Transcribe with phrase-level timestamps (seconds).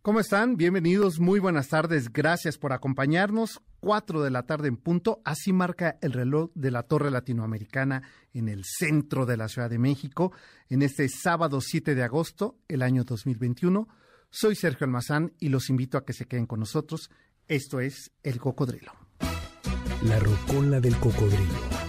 [0.00, 0.56] ¿Cómo están?
[0.56, 3.60] Bienvenidos, muy buenas tardes, gracias por acompañarnos.
[3.80, 8.02] 4 de la tarde en punto, así marca el reloj de la Torre Latinoamericana
[8.32, 10.32] en el centro de la Ciudad de México,
[10.68, 13.88] en este sábado 7 de agosto, el año 2021.
[14.30, 17.10] Soy Sergio Almazán y los invito a que se queden con nosotros.
[17.48, 18.92] Esto es El Cocodrilo.
[20.02, 21.87] La rocola del cocodrilo.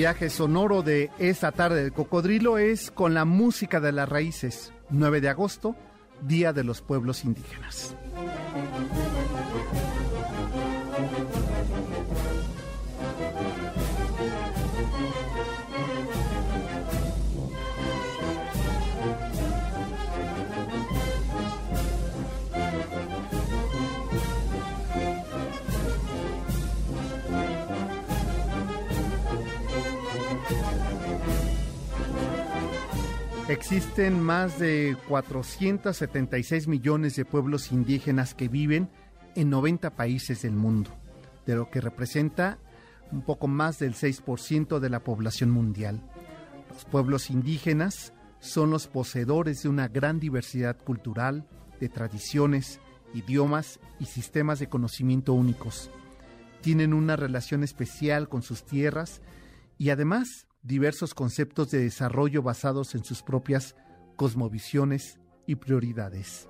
[0.00, 5.20] Viaje sonoro de esta tarde del cocodrilo es con la música de las raíces, 9
[5.20, 5.76] de agosto,
[6.22, 7.94] Día de los Pueblos Indígenas.
[33.50, 38.88] Existen más de 476 millones de pueblos indígenas que viven
[39.34, 40.92] en 90 países del mundo,
[41.46, 42.60] de lo que representa
[43.10, 46.00] un poco más del 6% de la población mundial.
[46.68, 51.48] Los pueblos indígenas son los poseedores de una gran diversidad cultural,
[51.80, 52.78] de tradiciones,
[53.14, 55.90] idiomas y sistemas de conocimiento únicos.
[56.60, 59.20] Tienen una relación especial con sus tierras
[59.76, 63.76] y además diversos conceptos de desarrollo basados en sus propias
[64.16, 66.48] cosmovisiones y prioridades.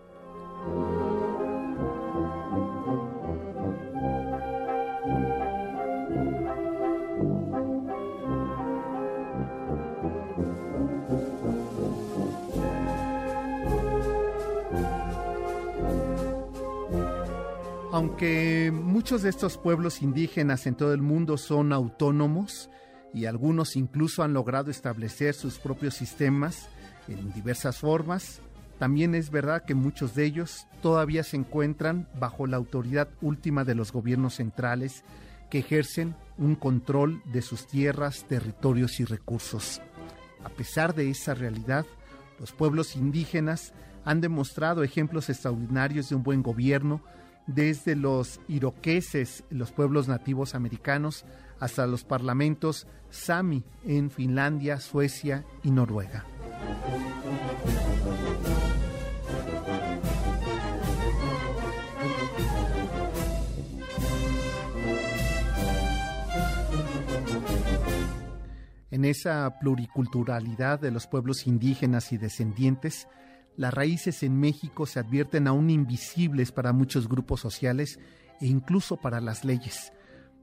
[17.92, 22.70] Aunque muchos de estos pueblos indígenas en todo el mundo son autónomos,
[23.12, 26.68] y algunos incluso han logrado establecer sus propios sistemas
[27.08, 28.40] en diversas formas.
[28.78, 33.74] También es verdad que muchos de ellos todavía se encuentran bajo la autoridad última de
[33.74, 35.04] los gobiernos centrales
[35.50, 39.82] que ejercen un control de sus tierras, territorios y recursos.
[40.44, 41.84] A pesar de esa realidad,
[42.38, 47.02] los pueblos indígenas han demostrado ejemplos extraordinarios de un buen gobierno,
[47.46, 51.24] desde los iroqueses, los pueblos nativos americanos,
[51.60, 56.24] hasta los parlamentos Sami en Finlandia, Suecia y Noruega.
[68.90, 73.06] En esa pluriculturalidad de los pueblos indígenas y descendientes,
[73.56, 77.98] las raíces en México se advierten aún invisibles para muchos grupos sociales
[78.40, 79.92] e incluso para las leyes.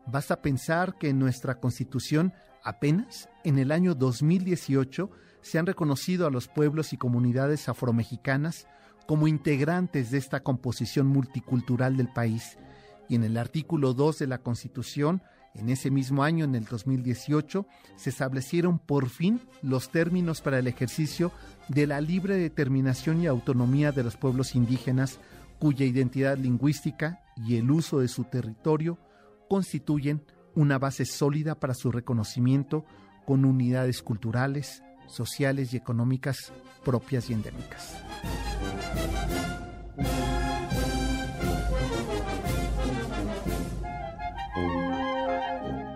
[0.07, 5.09] Basta pensar que en nuestra Constitución apenas en el año 2018
[5.41, 8.67] se han reconocido a los pueblos y comunidades afromexicanas
[9.05, 12.57] como integrantes de esta composición multicultural del país.
[13.09, 15.21] Y en el artículo 2 de la Constitución,
[15.53, 20.67] en ese mismo año, en el 2018, se establecieron por fin los términos para el
[20.67, 21.31] ejercicio
[21.67, 25.19] de la libre determinación y autonomía de los pueblos indígenas
[25.59, 28.97] cuya identidad lingüística y el uso de su territorio
[29.49, 30.23] constituyen
[30.55, 32.85] una base sólida para su reconocimiento
[33.25, 36.51] con unidades culturales, sociales y económicas
[36.83, 37.95] propias y endémicas.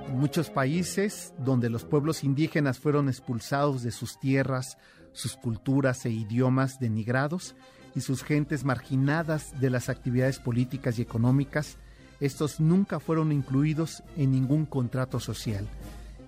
[0.08, 4.78] En muchos países donde los pueblos indígenas fueron expulsados de sus tierras,
[5.14, 7.56] sus culturas e idiomas denigrados
[7.96, 11.78] y sus gentes marginadas de las actividades políticas y económicas,
[12.22, 15.68] estos nunca fueron incluidos en ningún contrato social.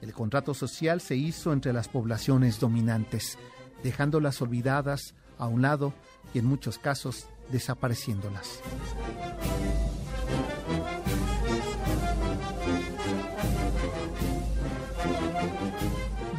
[0.01, 3.37] El contrato social se hizo entre las poblaciones dominantes,
[3.83, 5.93] dejándolas olvidadas a un lado
[6.33, 8.59] y en muchos casos desapareciéndolas.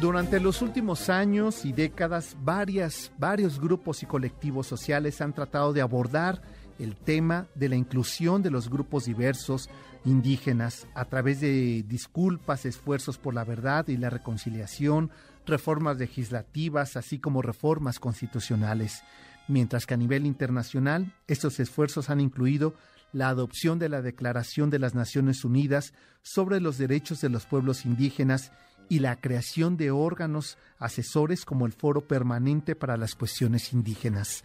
[0.01, 5.81] Durante los últimos años y décadas, varias, varios grupos y colectivos sociales han tratado de
[5.81, 6.43] abordar
[6.79, 9.69] el tema de la inclusión de los grupos diversos
[10.03, 15.11] indígenas a través de disculpas, esfuerzos por la verdad y la reconciliación,
[15.45, 19.03] reformas legislativas, así como reformas constitucionales,
[19.47, 22.75] mientras que a nivel internacional estos esfuerzos han incluido
[23.13, 27.85] la adopción de la Declaración de las Naciones Unidas sobre los Derechos de los Pueblos
[27.85, 28.51] Indígenas
[28.89, 34.43] y la creación de órganos asesores como el Foro Permanente para las Cuestiones Indígenas.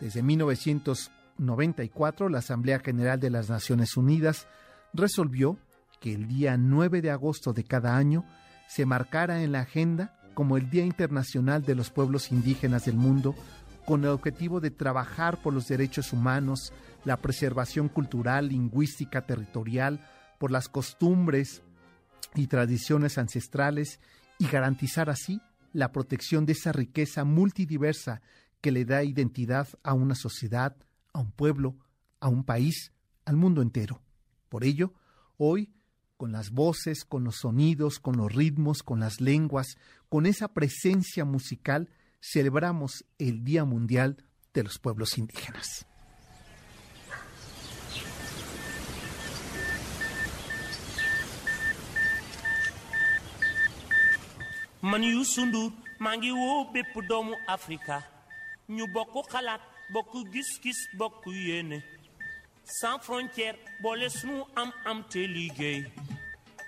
[0.00, 0.22] Desde
[1.38, 4.48] 1994, la Asamblea General de las Naciones Unidas
[4.92, 5.58] resolvió
[6.00, 8.24] que el día 9 de agosto de cada año
[8.68, 13.34] se marcara en la agenda como el Día Internacional de los Pueblos Indígenas del Mundo,
[13.86, 16.72] con el objetivo de trabajar por los derechos humanos,
[17.04, 20.00] la preservación cultural, lingüística, territorial,
[20.38, 21.62] por las costumbres
[22.34, 24.00] y tradiciones ancestrales
[24.38, 25.40] y garantizar así
[25.72, 28.20] la protección de esa riqueza multidiversa
[28.60, 30.76] que le da identidad a una sociedad,
[31.18, 31.74] a un pueblo,
[32.20, 32.92] a un país,
[33.24, 34.00] al mundo entero.
[34.48, 34.94] Por ello,
[35.36, 35.74] hoy,
[36.16, 39.78] con las voces, con los sonidos, con los ritmos, con las lenguas,
[40.08, 44.24] con esa presencia musical, celebramos el Día Mundial
[44.54, 45.86] de los Pueblos Indígenas.
[59.92, 61.82] Bokk gis-gis bokk yéene.
[62.64, 65.84] Sans frontière boole sunu am am te liggéey.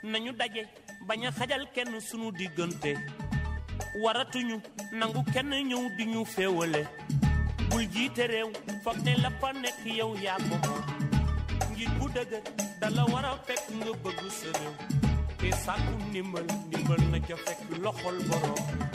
[0.03, 0.63] Nañu daje
[1.07, 2.95] bañ a xajal kenn sunu diggante.
[4.03, 4.61] Waratuñu
[4.93, 6.87] nangu kenn ñëw di ñu féewale.
[7.71, 8.51] Bul jiite réew
[8.83, 10.57] foog ne la fa nekk yow yaa ko
[11.73, 12.43] njiit bu dëgër
[12.81, 14.75] dala war fekk nga bëgg sa réew.
[15.39, 18.90] Te sàkku ndimbal ndimbal na ca fekk loxol borom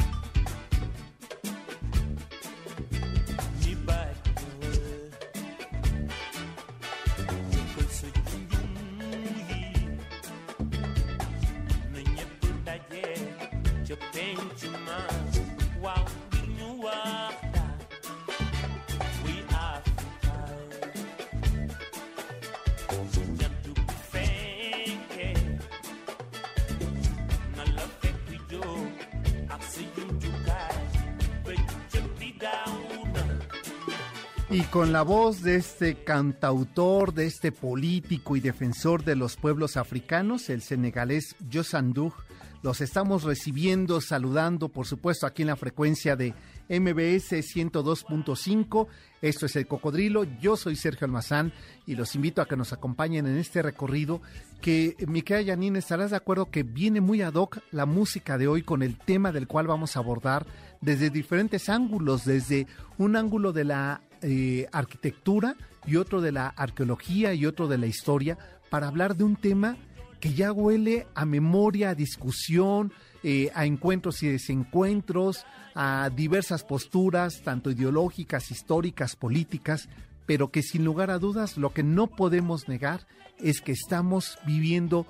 [34.85, 40.47] con la voz de este cantautor, de este político y defensor de los pueblos africanos,
[40.51, 42.13] el senegalés Josandoug,
[42.61, 46.35] los estamos recibiendo, saludando, por supuesto, aquí en la frecuencia de
[46.69, 48.87] MBS 102.5.
[49.21, 50.23] Esto es El Cocodrilo.
[50.39, 51.53] Yo soy Sergio Almazán
[51.85, 54.21] y los invito a que nos acompañen en este recorrido
[54.61, 58.63] que, Miquel Yanin, estarás de acuerdo que viene muy ad hoc la música de hoy
[58.63, 60.47] con el tema del cual vamos a abordar
[60.81, 62.65] desde diferentes ángulos, desde
[62.97, 67.87] un ángulo de la eh, arquitectura y otro de la arqueología y otro de la
[67.87, 68.37] historia,
[68.69, 69.77] para hablar de un tema
[70.19, 72.91] que ya huele a memoria, a discusión,
[73.23, 75.45] eh, a encuentros y desencuentros,
[75.75, 79.89] a diversas posturas, tanto ideológicas, históricas, políticas,
[80.25, 83.05] pero que sin lugar a dudas lo que no podemos negar
[83.39, 85.05] es que estamos viviendo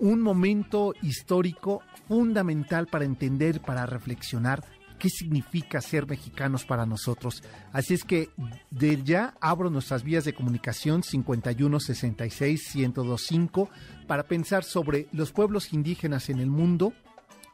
[0.00, 4.64] un momento histórico fundamental para entender, para reflexionar
[4.98, 7.42] qué significa ser mexicanos para nosotros.
[7.72, 8.30] Así es que
[8.70, 13.70] de ya abro nuestras vías de comunicación 51 66 1025
[14.06, 16.92] para pensar sobre los pueblos indígenas en el mundo,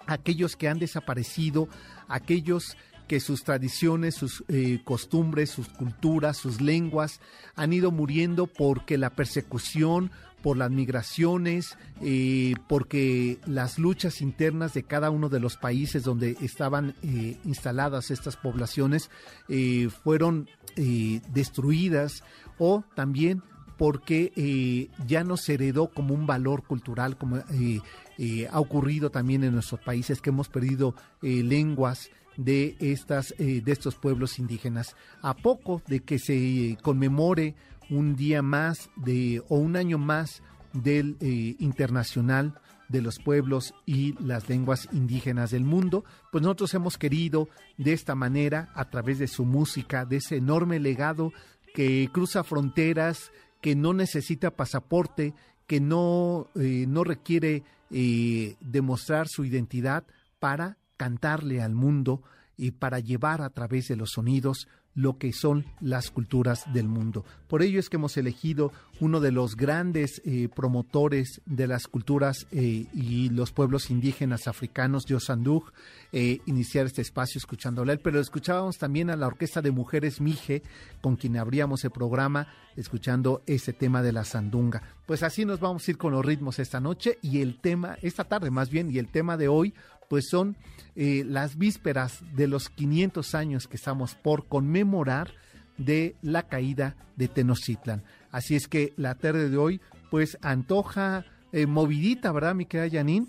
[0.07, 1.69] aquellos que han desaparecido,
[2.09, 2.77] aquellos
[3.09, 7.21] que sus tradiciones, sus eh, costumbres, sus culturas, sus lenguas
[7.55, 10.11] han ido muriendo porque la persecución,
[10.43, 16.37] por las migraciones, eh, porque las luchas internas de cada uno de los países donde
[16.41, 19.11] estaban eh, instaladas estas poblaciones
[19.49, 22.25] eh, fueron eh, destruidas
[22.59, 23.43] o también
[23.79, 29.81] porque ya no se heredó como un valor cultural, como ha ocurrido también en nuestros
[29.81, 34.95] países, que hemos perdido lenguas de estas de estos pueblos indígenas.
[35.21, 37.57] A poco de que se conmemore
[37.91, 42.55] un día más de o un año más del eh, internacional
[42.89, 47.49] de los pueblos y las lenguas indígenas del mundo, pues nosotros hemos querido
[47.79, 51.33] de esta manera, a través de su música, de ese enorme legado
[51.75, 55.35] que cruza fronteras, que no necesita pasaporte,
[55.67, 60.05] que no, eh, no requiere eh, demostrar su identidad
[60.39, 62.23] para cantarle al mundo
[62.57, 67.25] y para llevar a través de los sonidos lo que son las culturas del mundo.
[67.49, 72.47] Por ello es que hemos elegido uno de los grandes eh, promotores de las culturas
[72.53, 75.73] eh, y los pueblos indígenas africanos, Yosandug,
[76.13, 80.63] eh, iniciar este espacio escuchándole él, pero escuchábamos también a la Orquesta de Mujeres Mije,
[81.01, 84.83] con quien abríamos el programa, escuchando ese tema de la sandunga.
[85.07, 88.25] Pues así nos vamos a ir con los ritmos esta noche y el tema, esta
[88.25, 89.75] tarde más bien, y el tema de hoy,
[90.12, 90.59] pues son
[90.95, 95.33] eh, las vísperas de los 500 años que estamos por conmemorar
[95.78, 98.02] de la caída de Tenochtitlan.
[98.31, 103.26] Así es que la tarde de hoy, pues antoja eh, movidita, ¿verdad, mi querida Janine?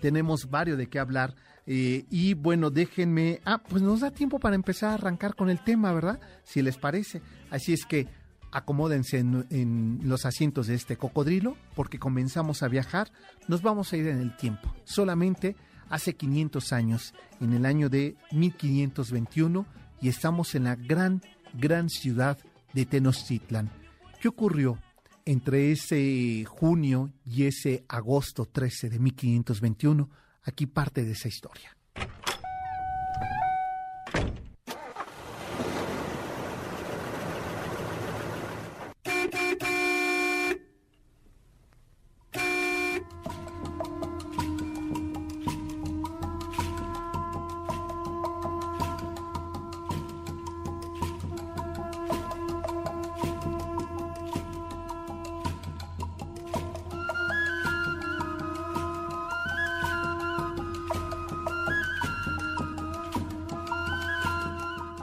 [0.00, 1.34] Tenemos varios de qué hablar.
[1.66, 3.40] Eh, y bueno, déjenme.
[3.44, 6.20] Ah, pues nos da tiempo para empezar a arrancar con el tema, ¿verdad?
[6.44, 7.20] Si les parece.
[7.50, 8.06] Así es que
[8.52, 13.10] acomódense en, los asientos de este cocodrilo, porque comenzamos a viajar.
[13.48, 14.72] Nos vamos a ir en el tiempo.
[14.84, 15.56] Solamente
[15.88, 19.66] hace 500 años, en el año de 1521,
[20.00, 21.22] y estamos en la gran,
[21.54, 22.38] gran ciudad
[22.72, 23.70] de Tenochtitlan.
[24.20, 24.78] ¿Qué ocurrió
[25.24, 30.10] entre ese junio y ese agosto 13 de 1521?
[30.44, 31.75] Aquí parte de esa historia.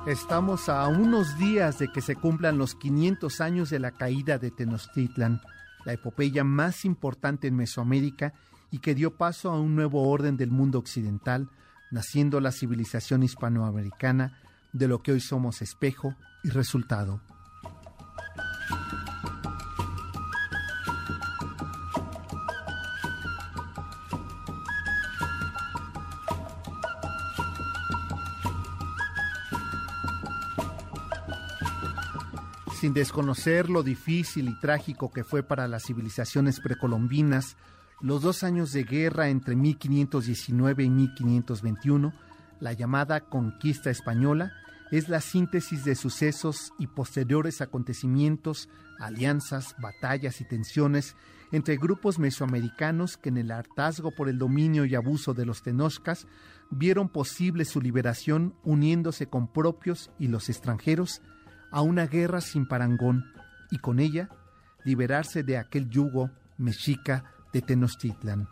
[0.06, 4.52] Estamos a unos días de que se cumplan los 500 años de la caída de
[4.52, 5.40] Tenochtitlan,
[5.86, 8.34] la epopeya más importante en Mesoamérica
[8.70, 11.50] y que dio paso a un nuevo orden del mundo occidental,
[11.90, 14.42] naciendo la civilización hispanoamericana
[14.74, 17.22] de lo que hoy somos espejo y resultado.
[32.84, 37.56] Sin desconocer lo difícil y trágico que fue para las civilizaciones precolombinas
[38.02, 42.14] los dos años de guerra entre 1519 y 1521,
[42.60, 44.52] la llamada conquista española
[44.92, 48.68] es la síntesis de sucesos y posteriores acontecimientos,
[49.00, 51.16] alianzas, batallas y tensiones
[51.54, 56.28] entre grupos mesoamericanos que en el hartazgo por el dominio y abuso de los tenochcas
[56.70, 61.22] vieron posible su liberación uniéndose con propios y los extranjeros
[61.74, 63.26] a una guerra sin parangón
[63.72, 64.30] y con ella
[64.86, 68.48] liberarse de aquel yugo mexica de Tenochtitlan.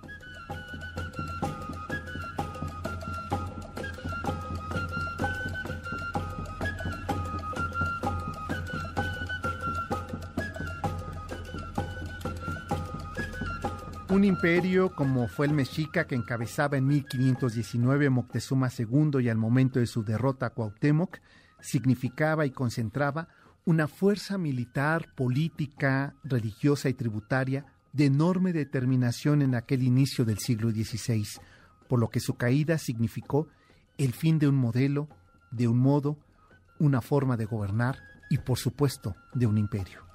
[14.10, 19.80] Un imperio como fue el mexica que encabezaba en 1519 Moctezuma II y al momento
[19.80, 21.20] de su derrota a Cuauhtémoc,
[21.62, 23.28] significaba y concentraba
[23.66, 30.72] una fuerza militar, política, religiosa y tributaria de enorme determinación en aquel inicio del siglo
[30.72, 31.26] XVI,
[31.88, 33.48] por lo que su caída significó
[33.98, 35.08] el fin de un modelo,
[35.52, 36.18] de un modo,
[36.80, 38.00] una forma de gobernar
[38.30, 40.11] y por supuesto de un imperio.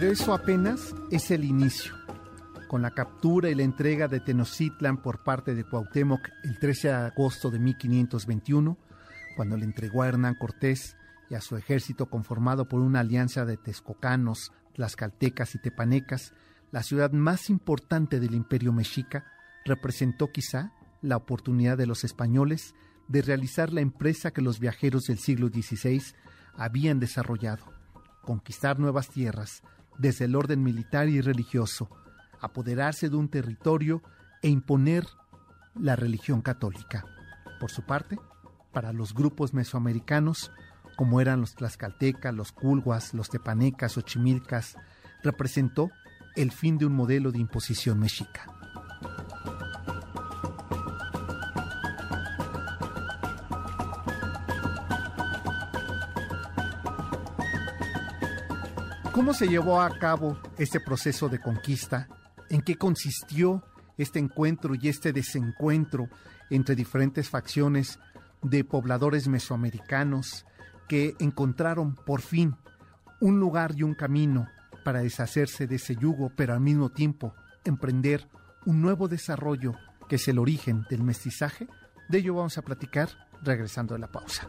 [0.00, 1.92] Pero eso apenas es el inicio.
[2.68, 6.94] Con la captura y la entrega de Tenochtitlan por parte de Cuauhtémoc el 13 de
[6.94, 8.78] agosto de 1521,
[9.36, 10.96] cuando le entregó a Hernán Cortés
[11.28, 16.32] y a su ejército conformado por una alianza de texcocanos, tlaxcaltecas y tepanecas,
[16.70, 19.26] la ciudad más importante del imperio mexica,
[19.66, 22.74] representó quizá la oportunidad de los españoles
[23.08, 26.02] de realizar la empresa que los viajeros del siglo XVI
[26.56, 27.66] habían desarrollado,
[28.22, 29.62] conquistar nuevas tierras,
[29.98, 31.90] desde el orden militar y religioso,
[32.40, 34.02] apoderarse de un territorio
[34.42, 35.06] e imponer
[35.74, 37.04] la religión católica.
[37.60, 38.18] Por su parte,
[38.72, 40.50] para los grupos mesoamericanos,
[40.96, 44.76] como eran los tlaxcaltecas, los culhuas, los tepanecas o chimilcas,
[45.22, 45.90] representó
[46.36, 48.46] el fin de un modelo de imposición mexica.
[59.30, 62.08] ¿Cómo se llevó a cabo este proceso de conquista?
[62.48, 63.62] ¿En qué consistió
[63.96, 66.08] este encuentro y este desencuentro
[66.50, 68.00] entre diferentes facciones
[68.42, 70.46] de pobladores mesoamericanos
[70.88, 72.56] que encontraron por fin
[73.20, 74.48] un lugar y un camino
[74.84, 77.32] para deshacerse de ese yugo, pero al mismo tiempo
[77.64, 78.28] emprender
[78.66, 79.76] un nuevo desarrollo
[80.08, 81.68] que es el origen del mestizaje.
[82.08, 83.10] De ello vamos a platicar
[83.44, 84.48] regresando de la pausa.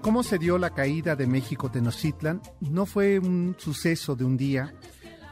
[0.00, 2.42] ¿Cómo se dio la caída de México Tenochtitlan?
[2.60, 4.74] No fue un suceso de un día,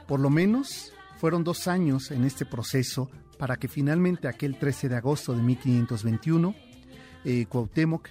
[0.08, 4.96] por lo menos fueron dos años en este proceso para que finalmente aquel 13 de
[4.96, 6.54] agosto de 1521
[7.24, 8.08] eh, Cuauhtémoc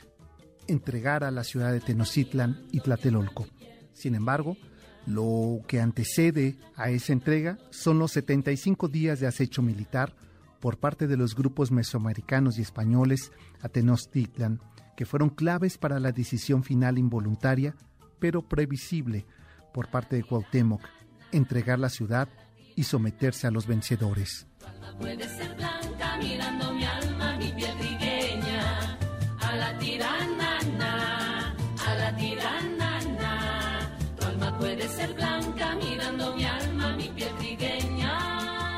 [0.67, 3.48] entregara la ciudad de Tenochtitlan y Tlatelolco.
[3.93, 4.57] Sin embargo,
[5.05, 10.15] lo que antecede a esa entrega son los 75 días de acecho militar
[10.60, 13.31] por parte de los grupos mesoamericanos y españoles
[13.62, 14.62] a Tenochtitlan,
[14.95, 17.75] que fueron claves para la decisión final involuntaria,
[18.20, 19.25] pero previsible,
[19.74, 20.81] por parte de Cuauhtémoc,
[21.31, 22.29] entregar la ciudad
[22.75, 24.48] y someterse a los vencedores.
[25.00, 27.51] Puede ser blanca mirando mi alma, mi
[29.39, 29.79] a la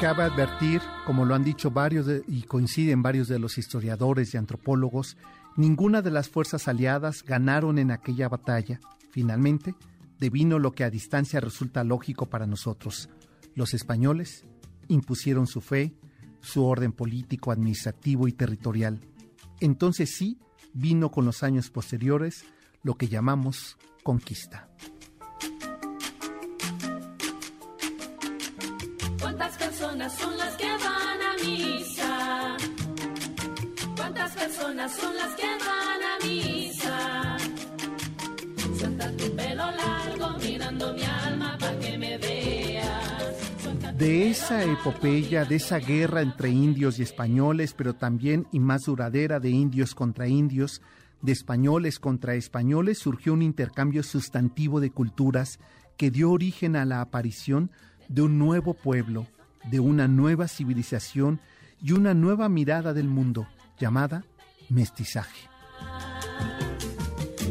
[0.03, 5.15] Cabe advertir, como lo han dicho varios y coinciden varios de los historiadores y antropólogos,
[5.55, 8.81] Ninguna de las fuerzas aliadas ganaron en aquella batalla.
[9.11, 9.75] Finalmente,
[10.19, 13.07] devino lo que a distancia resulta lógico para nosotros.
[13.55, 14.45] Los españoles
[14.89, 15.95] impusieron su fe,
[16.41, 18.99] su orden político, administrativo y territorial.
[19.61, 20.37] Entonces sí,
[20.73, 22.43] vino con los años posteriores
[22.81, 24.67] lo que llamamos conquista.
[29.23, 32.57] ¿Cuántas personas son las que van a misa?
[33.95, 37.37] ¿Cuántas personas son las que van a misa?
[38.77, 43.97] Suelta tu pelo largo mirando mi alma para que me veas.
[43.97, 49.39] De esa epopeya, de esa guerra entre indios y españoles, pero también y más duradera
[49.39, 50.81] de indios contra indios,
[51.21, 55.59] de españoles contra españoles, surgió un intercambio sustantivo de culturas
[55.95, 57.71] que dio origen a la aparición
[58.13, 59.25] de un nuevo pueblo,
[59.71, 61.39] de una nueva civilización
[61.81, 63.47] y una nueva mirada del mundo
[63.79, 64.23] llamada
[64.69, 65.49] mestizaje.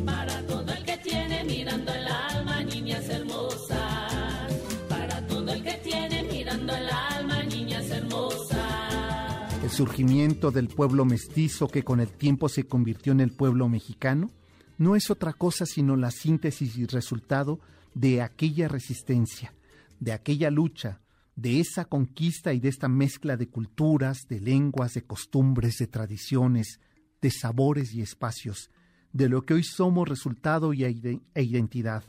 [0.04, 4.52] Para todo el que tiene mirando el alma, niñas hermosas.
[4.88, 9.64] Para todo el que tiene mirando el alma, niñas hermosas.
[9.64, 14.30] El surgimiento del pueblo mestizo que con el tiempo se convirtió en el pueblo mexicano
[14.78, 17.58] no es otra cosa sino la síntesis y resultado
[17.94, 19.52] de aquella resistencia,
[20.02, 21.00] de aquella lucha,
[21.36, 26.80] de esa conquista y de esta mezcla de culturas, de lenguas, de costumbres, de tradiciones,
[27.20, 28.72] de sabores y espacios,
[29.12, 32.02] de lo que hoy somos resultado e identidad.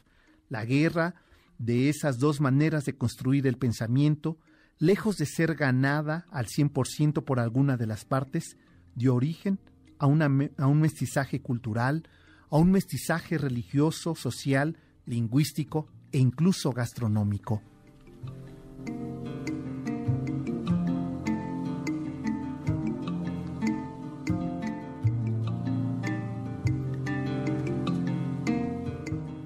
[0.49, 1.13] La guerra
[1.59, 4.39] de esas dos maneras de construir el pensamiento,
[4.79, 8.57] lejos de ser ganada al 100% por alguna de las partes,
[8.95, 9.59] dio origen
[9.99, 12.09] a un mestizaje cultural,
[12.49, 17.61] a un mestizaje religioso, social, lingüístico e incluso gastronómico.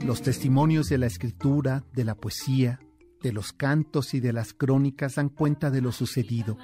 [0.06, 2.80] Los testimonios de la escritura, de la poesía,
[3.22, 6.58] de los cantos y de las crónicas dan cuenta de lo sucedido.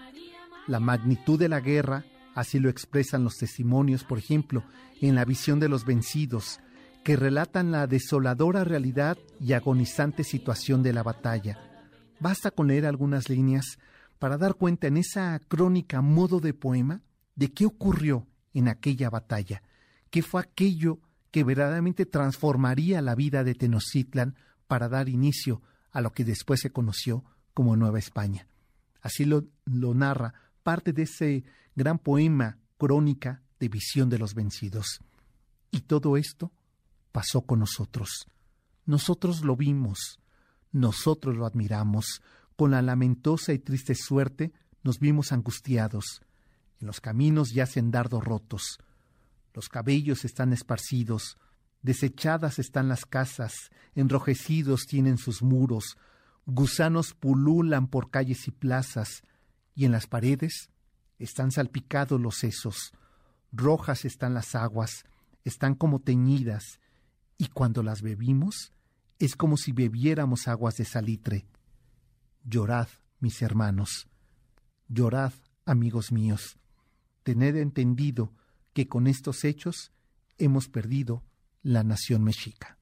[0.67, 2.05] La magnitud de la guerra
[2.35, 4.63] Así lo expresan los testimonios, por ejemplo,
[5.01, 6.59] en la visión de los vencidos,
[7.03, 11.72] que relatan la desoladora realidad y agonizante situación de la batalla.
[12.23, 13.77] Basta con leer algunas líneas
[14.17, 17.01] para dar cuenta en esa crónica modo de poema
[17.35, 19.61] de qué ocurrió en aquella batalla,
[20.09, 26.13] qué fue aquello que verdaderamente transformaría la vida de Tenochtitlan para dar inicio a lo
[26.13, 28.47] que después se conoció como Nueva España.
[29.01, 30.33] Así lo, lo narra
[30.63, 31.43] parte de ese
[31.75, 35.01] gran poema crónica de visión de los vencidos.
[35.71, 36.53] Y todo esto
[37.11, 38.27] pasó con nosotros.
[38.85, 40.21] Nosotros lo vimos,
[40.73, 42.21] nosotros lo admiramos,
[42.57, 44.51] con la lamentosa y triste suerte
[44.83, 46.21] nos vimos angustiados.
[46.81, 48.79] En los caminos yacen dardos rotos,
[49.53, 51.37] los cabellos están esparcidos,
[51.83, 55.97] desechadas están las casas, enrojecidos tienen sus muros,
[56.45, 59.21] gusanos pululan por calles y plazas,
[59.75, 60.69] y en las paredes
[61.19, 62.93] están salpicados los sesos,
[63.51, 65.05] rojas están las aguas,
[65.43, 66.79] están como teñidas,
[67.37, 68.71] y cuando las bebimos
[69.19, 71.45] es como si bebiéramos aguas de salitre.
[72.43, 72.87] Llorad,
[73.19, 74.07] mis hermanos,
[74.89, 75.33] llorad,
[75.65, 76.57] amigos míos,
[77.23, 78.33] tened entendido
[78.73, 79.91] que con estos hechos
[80.37, 81.23] hemos perdido
[81.61, 82.77] la nación mexica.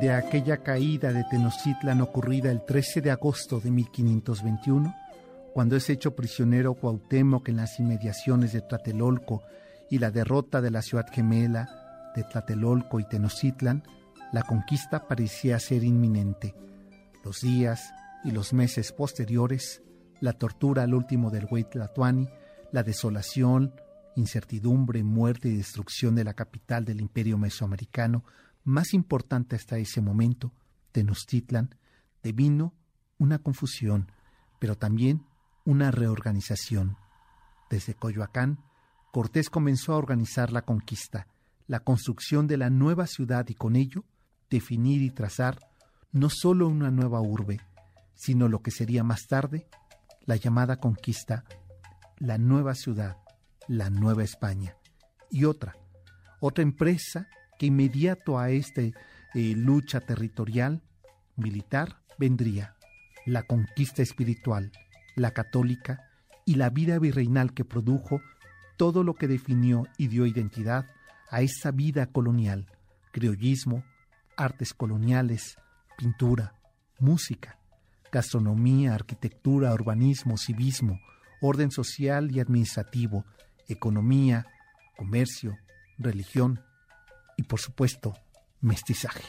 [0.00, 4.94] De aquella caída de Tenochtitlan ocurrida el 13 de agosto de 1521,
[5.52, 9.42] cuando es hecho prisionero Cuauhtémoc en las inmediaciones de Tlatelolco
[9.90, 13.82] y la derrota de la ciudad gemela de Tlatelolco y Tenochtitlan,
[14.32, 16.54] la conquista parecía ser inminente.
[17.22, 17.92] Los días
[18.24, 19.82] y los meses posteriores,
[20.20, 22.26] la tortura al último del Huaytlatuani,
[22.72, 23.74] la desolación,
[24.16, 28.24] incertidumbre, muerte y destrucción de la capital del imperio mesoamericano
[28.64, 30.52] más importante hasta ese momento,
[30.92, 31.74] Tenochtitlan,
[32.22, 32.74] devino
[33.18, 34.10] una confusión,
[34.58, 35.24] pero también
[35.64, 36.96] una reorganización.
[37.70, 38.58] Desde Coyoacán,
[39.12, 41.26] Cortés comenzó a organizar la conquista,
[41.66, 44.04] la construcción de la nueva ciudad y con ello
[44.50, 45.58] definir y trazar
[46.12, 47.60] no solo una nueva urbe,
[48.14, 49.68] sino lo que sería más tarde
[50.26, 51.44] la llamada conquista,
[52.18, 53.16] la nueva ciudad,
[53.66, 54.76] la nueva España.
[55.30, 55.76] Y otra,
[56.40, 57.28] otra empresa
[57.60, 58.94] que inmediato a esta eh,
[59.34, 60.80] lucha territorial
[61.36, 62.74] militar vendría
[63.26, 64.72] la conquista espiritual,
[65.14, 66.08] la católica
[66.46, 68.22] y la vida virreinal que produjo
[68.78, 70.86] todo lo que definió y dio identidad
[71.28, 72.64] a esa vida colonial,
[73.12, 73.84] criollismo,
[74.38, 75.58] artes coloniales,
[75.98, 76.54] pintura,
[76.98, 77.58] música,
[78.10, 80.98] gastronomía, arquitectura, urbanismo, civismo,
[81.42, 83.26] orden social y administrativo,
[83.68, 84.46] economía,
[84.96, 85.58] comercio,
[85.98, 86.62] religión,
[87.40, 88.14] y por supuesto
[88.60, 89.24] mestizaje.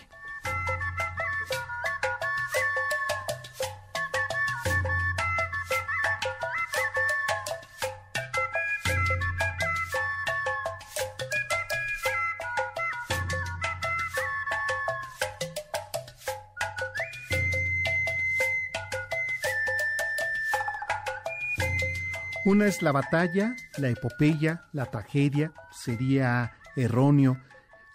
[22.43, 27.39] Una es la batalla, la epopeya, la tragedia, sería erróneo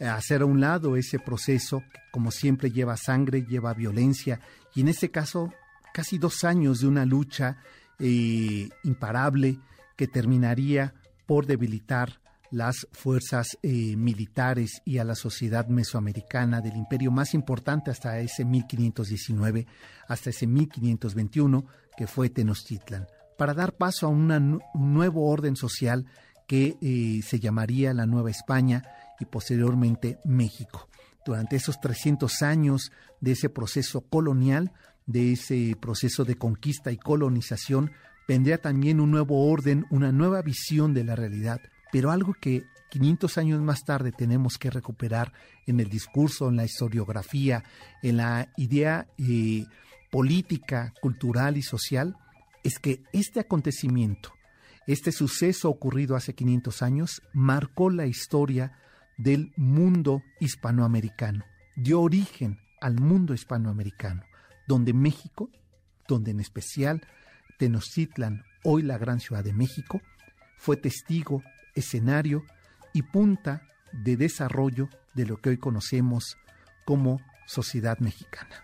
[0.00, 4.40] hacer a un lado ese proceso que como siempre lleva sangre, lleva violencia
[4.74, 5.52] y en este caso
[5.92, 7.58] casi dos años de una lucha
[7.98, 9.58] eh, imparable
[9.96, 10.94] que terminaría
[11.26, 17.90] por debilitar las fuerzas eh, militares y a la sociedad mesoamericana del imperio más importante
[17.90, 19.66] hasta ese 1519,
[20.08, 23.06] hasta ese 1521, que fue Tenochtitlan,
[23.36, 26.06] para dar paso a un nuevo orden social
[26.46, 28.82] que eh, se llamaría la Nueva España
[29.20, 30.88] y posteriormente México.
[31.24, 34.72] Durante esos 300 años de ese proceso colonial,
[35.06, 37.92] de ese proceso de conquista y colonización,
[38.28, 41.60] vendría también un nuevo orden, una nueva visión de la realidad,
[41.92, 45.32] pero algo que 500 años más tarde tenemos que recuperar
[45.66, 47.64] en el discurso, en la historiografía,
[48.02, 49.66] en la idea eh,
[50.10, 52.16] política, cultural y social,
[52.62, 54.32] es que este acontecimiento,
[54.86, 58.72] este suceso ocurrido hace 500 años, marcó la historia
[59.16, 64.22] del mundo hispanoamericano, dio origen al mundo hispanoamericano,
[64.66, 65.50] donde México,
[66.08, 67.06] donde en especial
[67.58, 70.02] Tenochtitlan, hoy la gran ciudad de México,
[70.58, 71.42] fue testigo,
[71.74, 72.44] escenario
[72.92, 76.36] y punta de desarrollo de lo que hoy conocemos
[76.84, 78.62] como sociedad mexicana.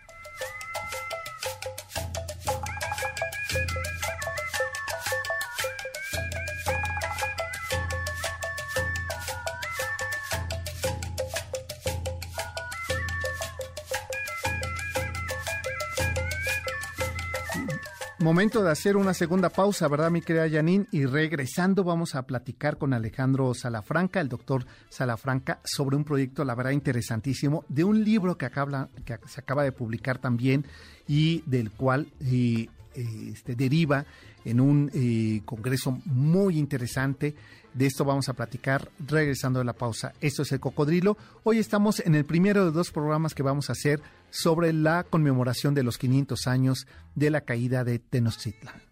[18.22, 20.86] Momento de hacer una segunda pausa, ¿verdad, mi querida Janine?
[20.92, 26.54] Y regresando vamos a platicar con Alejandro Salafranca, el doctor Salafranca, sobre un proyecto, la
[26.54, 30.64] verdad, interesantísimo, de un libro que, acaba, que se acaba de publicar también
[31.08, 34.06] y del cual eh, eh, este, deriva
[34.44, 37.34] en un eh, congreso muy interesante.
[37.74, 40.12] De esto vamos a platicar regresando de la pausa.
[40.20, 41.16] Esto es el cocodrilo.
[41.42, 45.74] Hoy estamos en el primero de dos programas que vamos a hacer sobre la conmemoración
[45.74, 48.91] de los 500 años de la caída de Tenochtitlan.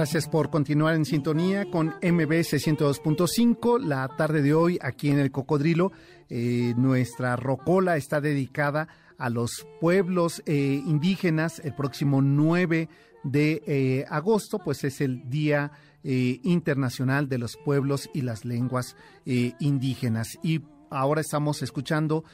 [0.00, 3.78] Gracias por continuar en sintonía con MBS 102.5.
[3.80, 5.92] La tarde de hoy, aquí en el Cocodrilo,
[6.30, 11.58] eh, nuestra rocola está dedicada a los pueblos eh, indígenas.
[11.62, 12.88] El próximo 9
[13.24, 15.70] de eh, agosto, pues es el Día
[16.02, 20.38] Internacional de los Pueblos y las Lenguas Indígenas.
[20.42, 22.24] Y ahora estamos escuchando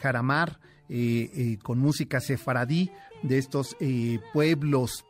[0.00, 0.58] Jaramar
[1.62, 2.90] con música sefaradí
[3.22, 3.76] de estos
[4.32, 5.04] pueblos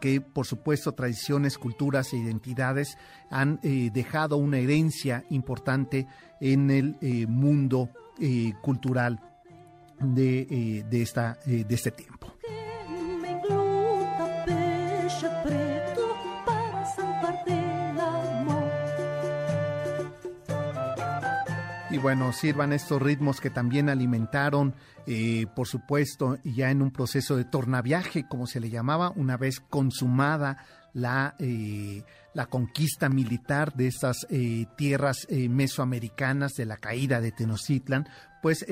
[0.00, 2.96] que por supuesto tradiciones, culturas e identidades
[3.30, 6.06] han eh, dejado una herencia importante
[6.40, 9.20] en el eh, mundo eh, cultural
[10.00, 12.34] de, de, esta, de este tiempo.
[21.92, 24.74] Y bueno, sirvan estos ritmos que también alimentaron,
[25.06, 29.60] eh, por supuesto, ya en un proceso de tornaviaje, como se le llamaba, una vez
[29.60, 30.56] consumada
[30.94, 32.02] la, eh,
[32.32, 38.08] la conquista militar de estas eh, tierras mesoamericanas, de la caída de Tenochtitlan,
[38.40, 38.64] pues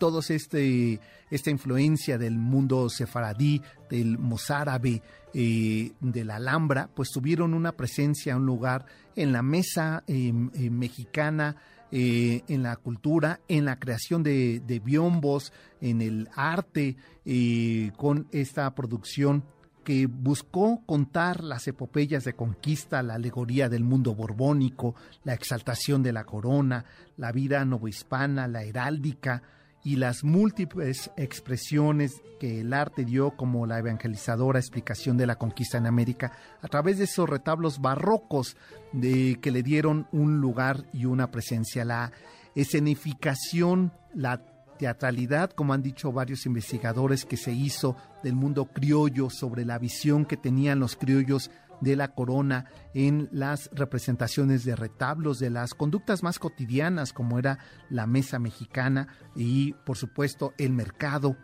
[0.00, 5.00] todos este, esta influencia del mundo sefaradí, del mozárabe,
[5.32, 8.84] de la Alhambra, pues tuvieron una presencia, un lugar
[9.16, 11.56] en la mesa mexicana,
[11.96, 18.74] eh, en la cultura, en la creación de, biombos, en el arte, eh, con esta
[18.74, 19.44] producción
[19.84, 26.12] que buscó contar las epopeyas de conquista, la alegoría del mundo borbónico, la exaltación de
[26.12, 26.84] la corona,
[27.16, 29.44] la vida novohispana, la heráldica,
[29.84, 35.78] y las múltiples expresiones que el arte dio como la evangelizadora explicación de la conquista
[35.78, 38.56] en América a través de esos retablos barrocos
[38.92, 41.84] de que le dieron un lugar y una presencia.
[41.84, 42.12] La
[42.54, 44.40] escenificación la
[44.78, 50.24] teatralidad, como han dicho varios investigadores, que se hizo del mundo criollo sobre la visión
[50.24, 56.22] que tenían los criollos de la corona en las representaciones de retablos, de las conductas
[56.22, 57.58] más cotidianas como era
[57.90, 61.36] la mesa mexicana y por supuesto el mercado,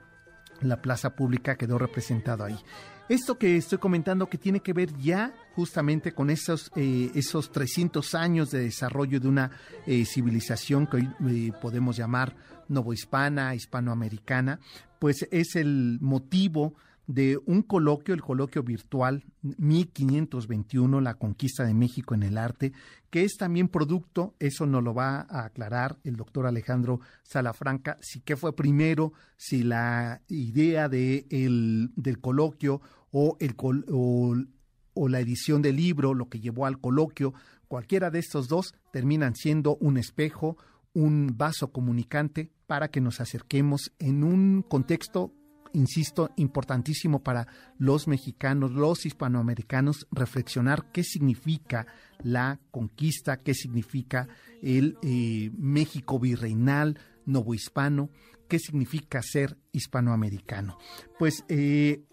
[0.61, 2.59] la plaza pública quedó representado ahí.
[3.11, 8.15] Esto que estoy comentando que tiene que ver ya justamente con esos, eh, esos 300
[8.15, 9.51] años de desarrollo de una
[9.85, 12.37] eh, civilización que hoy eh, podemos llamar
[12.69, 14.61] novohispana, hispanoamericana,
[15.01, 16.77] pues es el motivo
[17.11, 22.73] de un coloquio, el coloquio virtual 1521, la conquista de México en el arte,
[23.11, 28.21] que es también producto, eso nos lo va a aclarar el doctor Alejandro Salafranca, si
[28.21, 33.57] qué fue primero, si la idea de el, del coloquio o, el,
[33.91, 34.37] o,
[34.95, 37.35] o la edición del libro, lo que llevó al coloquio,
[37.67, 40.57] cualquiera de estos dos terminan siendo un espejo,
[40.93, 45.33] un vaso comunicante para que nos acerquemos en un contexto
[45.73, 47.47] insisto, importantísimo para
[47.79, 51.87] los mexicanos, los hispanoamericanos, reflexionar qué significa
[52.23, 54.29] la conquista, qué significa
[54.63, 58.11] el eh, México virreinal, novohispano,
[58.49, 60.79] qué significa ser hispanoamericano.
[61.19, 62.05] Pues eh,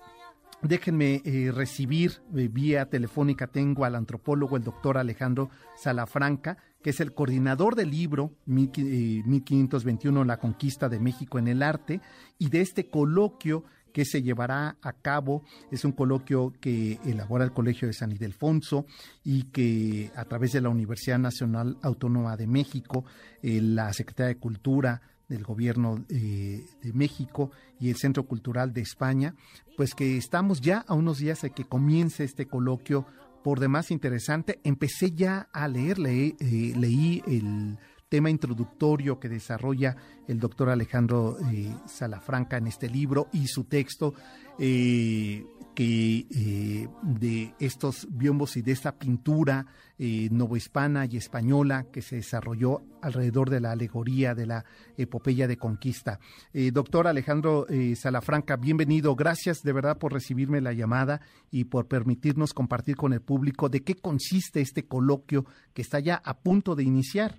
[0.61, 7.13] Déjenme eh, recibir vía telefónica, tengo al antropólogo, el doctor Alejandro Salafranca, que es el
[7.13, 12.01] coordinador del libro 1521, La conquista de México en el arte,
[12.37, 13.63] y de este coloquio
[13.97, 15.43] que se llevará a cabo.
[15.71, 18.85] Es un coloquio que elabora el Colegio de San Ildefonso
[19.23, 23.05] y que a través de la Universidad Nacional Autónoma de México,
[23.41, 28.81] eh, la Secretaría de Cultura del Gobierno eh, de México y el Centro Cultural de
[28.81, 29.33] España,
[29.75, 33.07] pues que estamos ya a unos días de que comience este coloquio
[33.47, 34.59] por demás interesante.
[34.65, 36.35] Empecé ya a leer, eh,
[36.75, 37.77] leí el
[38.09, 39.95] tema introductorio que desarrolla
[40.27, 44.13] el doctor Alejandro eh, Salafranca en este libro y su texto
[44.59, 49.65] eh, que eh, de estos biombos y de esta pintura
[49.99, 54.63] novohispana y española que se desarrolló alrededor de la alegoría de la
[54.95, 56.19] epopeya de conquista.
[56.71, 57.65] doctor Alejandro
[57.95, 59.15] Salafranca, bienvenido.
[59.15, 63.83] Gracias de verdad por recibirme la llamada y por permitirnos compartir con el público de
[63.83, 67.31] qué consiste este coloquio que está ya a punto de iniciar.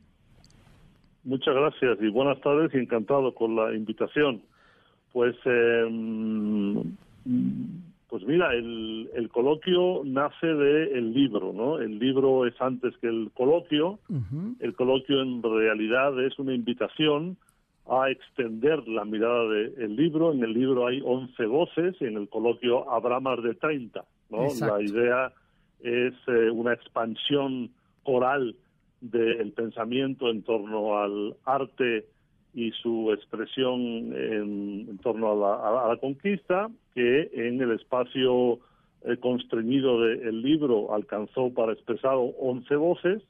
[1.24, 4.42] Muchas gracias y buenas tardes y encantado con la invitación.
[5.12, 6.96] Pues, em,
[8.08, 11.78] pues mira, el, el coloquio nace del el libro, ¿no?
[11.78, 13.98] El libro es antes que el coloquio.
[14.60, 17.36] El coloquio en realidad es una invitación
[17.86, 20.32] a extender la mirada del libro.
[20.32, 24.46] En el libro hay 11 voces y en el coloquio habrá más de 30, ¿no?
[24.60, 25.32] La idea
[25.80, 27.70] es eh, una expansión
[28.04, 28.56] oral
[29.00, 32.06] del pensamiento en torno al arte
[32.58, 33.80] y su expresión
[34.12, 38.58] en, torno a la, conquista, que en el espacio
[39.04, 43.22] eh, constreñido del libro alcanzó para expresar 11 voces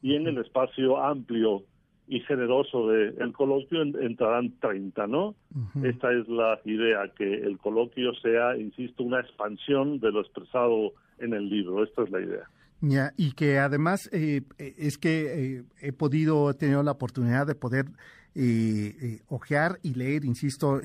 [0.00, 1.64] y en el espacio amplio
[2.06, 5.34] y generoso del coloquio entrarán 30, ¿no?
[5.82, 11.34] Esta es la idea, que el coloquio sea, insisto, una expansión de lo expresado en
[11.34, 11.82] el libro.
[11.82, 12.48] Esta es la idea.
[12.80, 17.56] Ya, y que además eh, es que eh, he podido, he tenido la oportunidad de
[17.56, 17.86] poder
[18.40, 20.80] eh, ojear y leer, insisto,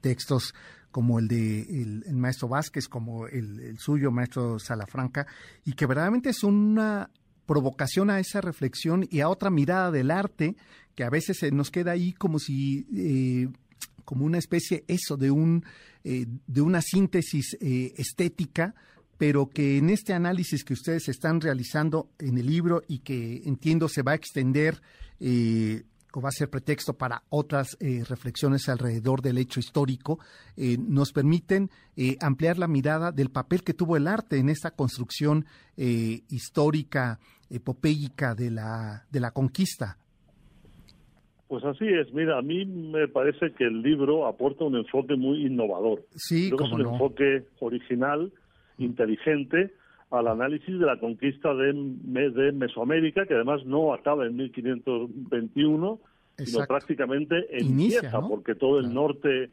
[0.00, 0.54] textos
[0.90, 5.26] como el de el, maestro Vázquez, como el, suyo, maestro Salafranca,
[5.64, 7.10] y que verdaderamente es una
[7.46, 10.56] provocación a esa reflexión y a otra mirada del arte
[10.94, 13.50] que a veces se nos queda ahí como si
[14.04, 15.64] como una especie eso de un
[16.04, 18.74] de una síntesis estética
[19.20, 23.86] pero que en este análisis que ustedes están realizando en el libro y que entiendo
[23.86, 24.80] se va a extender
[25.20, 25.82] eh,
[26.14, 30.18] o va a ser pretexto para otras eh, reflexiones alrededor del hecho histórico,
[30.56, 31.70] eh, nos permiten
[32.20, 35.44] ampliar la mirada del papel que tuvo el arte en esta construcción
[35.76, 37.18] histórica,
[37.50, 39.98] epopéica de la, de la conquista.
[41.50, 45.46] Pues así es, mira, a mí me parece que el libro aporta un enfoque muy
[45.46, 46.06] innovador.
[46.14, 48.32] Sí, como es un enfoque original
[48.78, 49.74] inteligente
[50.10, 56.00] al análisis de la conquista de, de Mesoamérica, que además no acaba en 1521,
[56.38, 59.50] sino prácticamente empieza, porque todo el norte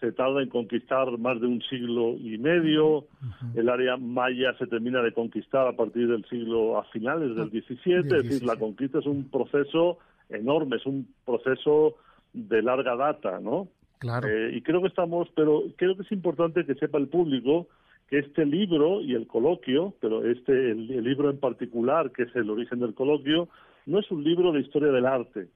[0.00, 3.06] se tarda en conquistar más de un siglo y medio,
[3.54, 8.00] el área maya se termina de conquistar a partir del siglo, a finales del 17,
[8.00, 11.94] es decir, la conquista es un proceso enorme, es un proceso
[12.34, 13.68] de larga data, ¿no?
[13.98, 14.28] Claro.
[14.28, 17.68] Eh, y creo que estamos, pero creo que es importante que sepa el público
[18.18, 22.80] este libro y el coloquio, pero este el, libro en particular, que es el origen
[22.80, 23.48] del coloquio,
[23.86, 25.48] no es un libro de historia del arte,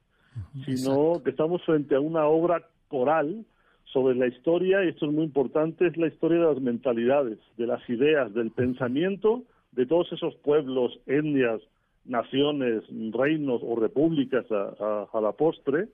[0.65, 3.45] sino que estamos frente a una obra coral
[3.85, 7.67] sobre la historia, y esto es muy importante, es la historia de las mentalidades, de
[7.67, 11.61] las ideas, del pensamiento de todos esos pueblos, etnias,
[12.05, 15.89] naciones, reinos o repúblicas a la postre,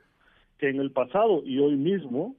[0.58, 2.36] que en el pasado y hoy mismo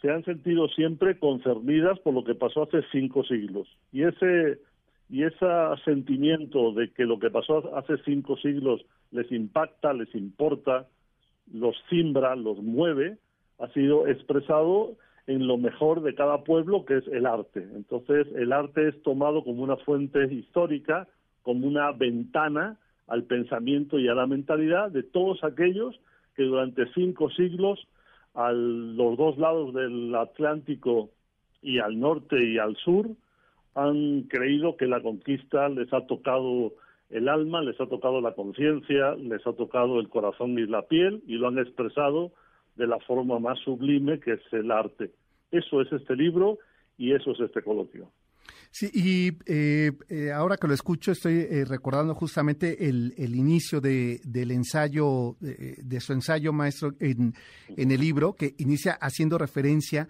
[0.00, 3.68] se han sentido siempre concernidas por lo que pasó hace cinco siglos.
[3.92, 4.58] Y ese,
[5.08, 5.46] y ese
[5.84, 10.86] sentimiento de que lo que pasó hace cinco siglos les impacta, les importa,
[11.52, 13.18] los cimbra, los mueve,
[13.58, 14.96] ha sido expresado
[15.26, 17.66] en lo mejor de cada pueblo, que es el arte.
[17.74, 21.08] Entonces, el arte es tomado como una fuente histórica,
[21.42, 26.00] como una ventana al pensamiento y a la mentalidad de todos aquellos
[26.36, 27.86] que durante cinco siglos
[28.34, 31.10] a los dos lados del Atlántico
[31.62, 33.08] y al norte y al sur
[33.74, 36.72] han creído que la conquista les ha tocado
[37.10, 41.22] el alma, les ha tocado la conciencia, les ha tocado el corazón y la piel
[41.26, 42.32] y lo han expresado
[42.76, 45.10] de la forma más sublime que es el arte.
[45.50, 46.58] Eso es este libro
[46.96, 48.08] y eso es este coloquio.
[48.72, 54.20] Sí, y eh, eh, ahora que lo escucho estoy eh, recordando justamente el, inicio de,
[54.24, 57.34] del ensayo, de, su ensayo maestro en,
[57.68, 60.08] en, el libro, que inicia haciendo referencia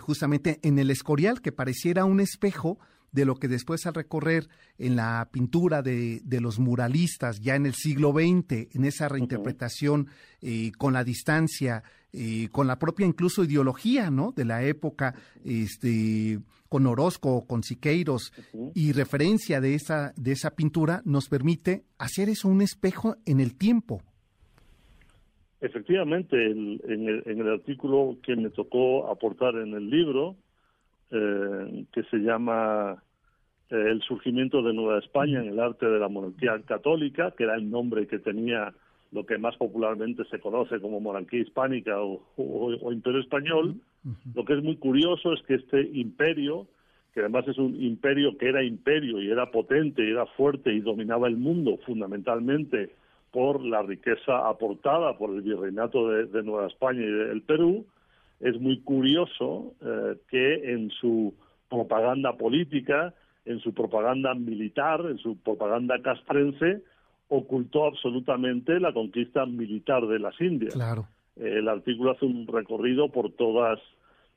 [0.00, 2.78] justamente en el escorial, que pareciera un espejo
[3.12, 4.48] de lo que después al recorrer
[4.78, 10.08] en la pintura de, de los muralistas ya en el siglo XX, en esa reinterpretación
[10.40, 11.82] eh, con la distancia,
[12.12, 14.32] eh, con la propia incluso ideología ¿no?
[14.32, 16.38] de la época, este,
[16.68, 18.32] con Orozco, con Siqueiros,
[18.74, 23.56] y referencia de esa, de esa pintura, nos permite hacer eso un espejo en el
[23.56, 24.02] tiempo.
[25.60, 30.36] Efectivamente, en, el, en, el, artículo que me tocó aportar en el libro,
[31.10, 33.02] eh, que se llama
[33.70, 37.54] eh, El surgimiento de Nueva España en el arte de la monarquía católica, que era
[37.54, 38.74] el nombre que tenía
[39.10, 43.76] lo que más popularmente se conoce como monarquía hispánica o, imperio español.
[44.34, 46.66] Lo que es muy curioso es que este imperio,
[47.14, 50.80] que además es un imperio que era imperio y era potente y era fuerte y
[50.80, 52.90] dominaba el mundo fundamentalmente
[53.30, 57.86] por la riqueza aportada por el virreinato de Nueva España y del Perú,
[58.40, 61.34] es muy curioso eh, que en su
[61.68, 63.14] propaganda política,
[63.44, 66.82] en su propaganda militar, en su propaganda castrense,
[67.28, 70.74] ocultó absolutamente la conquista militar de las Indias.
[70.74, 71.08] Claro.
[71.36, 73.78] el artículo hace un recorrido por todos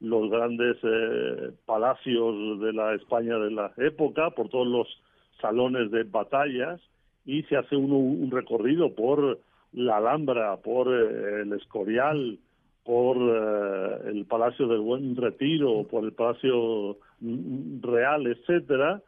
[0.01, 4.87] los grandes eh, palacios de la España de la época, por todos los
[5.39, 6.81] salones de batallas,
[7.23, 9.39] y se hace un recorrido por
[9.73, 12.39] la Alhambra, por eh, el Escorial,
[12.83, 19.01] por eh, el Palacio del Buen Retiro, por el Palacio Real, etcétera,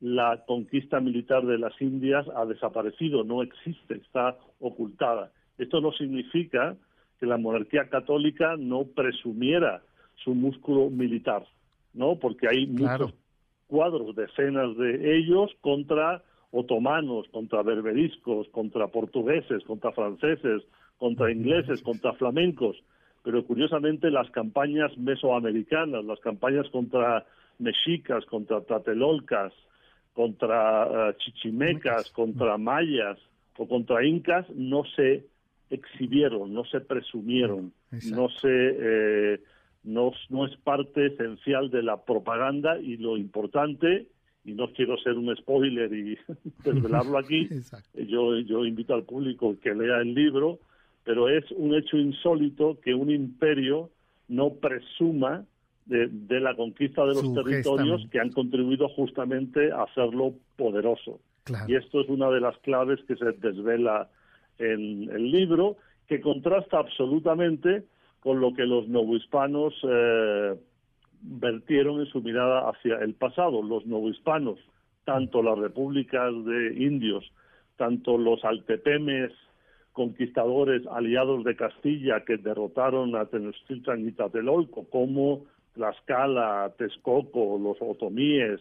[0.00, 5.30] la conquista militar de las Indias ha desaparecido, no existe, está ocultada.
[5.58, 6.76] Esto no significa
[7.20, 9.82] que la monarquía católica no presumiera
[10.24, 11.44] su músculo militar,
[11.92, 12.16] ¿no?
[12.16, 13.12] Porque hay muchos
[13.66, 20.62] cuadros, decenas de ellos contra otomanos, contra berberiscos, contra portugueses, contra franceses,
[20.98, 22.76] contra ingleses, contra flamencos
[23.22, 27.26] pero curiosamente las campañas mesoamericanas, las campañas contra
[27.58, 29.52] mexicas, contra tlatelolcas,
[30.14, 33.18] contra eh, chichimecas, contra mayas
[33.56, 35.26] o contra incas no se
[35.68, 37.72] exhibieron, no se presumieron,
[38.10, 39.40] no se eh,
[39.84, 44.08] no, no es parte esencial de la propaganda y lo importante
[44.44, 46.18] y no quiero ser un spoiler y
[46.64, 47.48] desvelarlo aquí,
[47.94, 50.58] yo, yo invito al público que lea el libro,
[51.04, 53.90] pero es un hecho insólito que un imperio
[54.28, 55.44] no presuma
[55.86, 61.18] de, la conquista de los territorios que han contribuido justamente a hacerlo poderoso.
[61.66, 64.08] Y esto es una de las claves que se desvela
[64.58, 67.84] en el libro, que contrasta absolutamente
[68.20, 70.54] con lo que los novohispanos eh,
[71.22, 73.62] vertieron en su mirada hacia el pasado.
[73.62, 74.58] Los novohispanos,
[75.04, 77.32] tanto las repúblicas de indios,
[77.76, 79.32] tanto los altepemes
[80.00, 85.44] conquistadores aliados de Castilla que derrotaron a Tenochtitlan y Tlatelolco, como
[85.74, 88.60] Tlaxcala, Texcoco, los otomíes,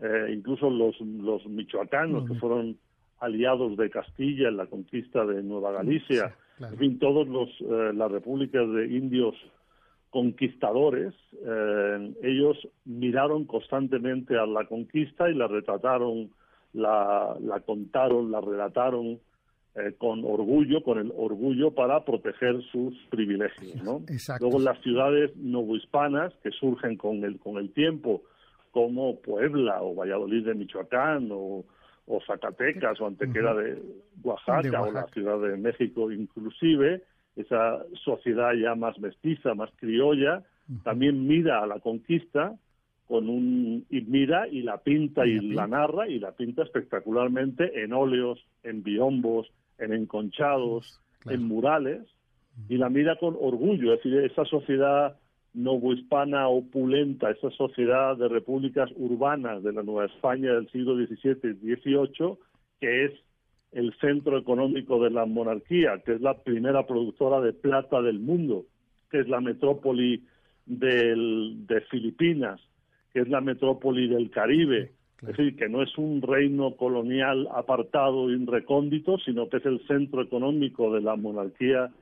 [0.00, 2.78] eh, incluso los, los michoacanos, que fueron
[3.20, 8.10] aliados de Castilla en la conquista de Nueva Galicia, en fin, todos los, eh, las
[8.10, 9.34] repúblicas de indios
[10.08, 11.12] conquistadores,
[11.46, 12.56] eh, ellos
[12.86, 16.30] miraron constantemente a la conquista y la retrataron,
[16.72, 19.20] la, la contaron, la relataron
[19.74, 24.02] eh, con orgullo, con el orgullo para proteger sus privilegios, ¿no?
[24.38, 28.22] Luego las ciudades novohispanas que surgen con el con el tiempo,
[28.70, 31.64] como Puebla o Valladolid de Michoacán o,
[32.26, 33.80] Zacatecas o Antequera de,
[34.22, 37.02] Oaxaca, o la Ciudad de México inclusive,
[37.36, 40.42] esa sociedad ya más mestiza, más criolla,
[40.84, 42.54] también mira a la conquista
[43.06, 47.92] con un y mira y la pinta y, la narra y la pinta espectacularmente en
[47.92, 49.50] óleos, en biombos,
[49.82, 52.02] en enconchados, en murales,
[52.68, 55.16] y la mira con orgullo, es decir, esa sociedad
[55.54, 61.74] novohispana opulenta, esa sociedad de repúblicas urbanas de la Nueva España del siglo XVII y
[61.76, 62.38] XVIII,
[62.80, 63.12] que es
[63.72, 68.66] el centro económico de la monarquía, que es la primera productora de plata del mundo,
[69.10, 70.24] que es la metrópoli
[70.66, 72.60] del, de Filipinas,
[73.12, 74.92] que es la metrópoli del Caribe,
[75.22, 79.80] es decir, que no es un reino colonial apartado y recóndito, sino que es el
[79.86, 81.92] centro económico de la monarquía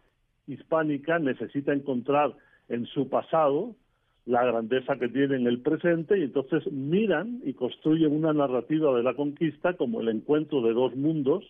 [0.47, 2.35] hispánica, necesita encontrar
[2.71, 3.77] en su pasado
[4.25, 9.03] la grandeza que tiene en el presente y entonces miran y construyen una narrativa de
[9.03, 11.45] la conquista como el encuentro de dos mundos,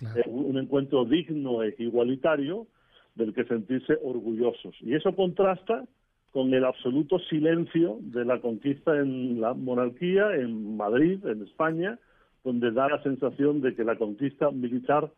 [0.00, 2.66] eh, un encuentro digno e igualitario
[3.14, 4.74] del que sentirse orgullosos.
[4.80, 5.84] Y eso contrasta
[6.32, 11.98] con el absoluto silencio de la conquista en la monarquía, en Madrid, en España,
[12.42, 15.12] donde da la sensación de que la conquista militar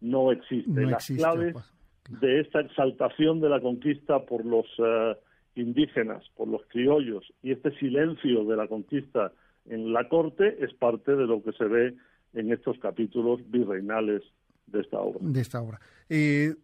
[0.00, 0.84] no existe.
[0.84, 5.16] Las claves pues, de esta exaltación de la conquista por los eh,
[5.54, 9.32] indígenas, por los criollos, y este silencio de la conquista
[9.66, 11.94] en la corte es parte de lo que se ve
[12.34, 14.22] en estos capítulos virreinales
[14.66, 15.20] de esta obra.
[15.22, 15.80] De esta obra.
[16.08, 16.54] Eh,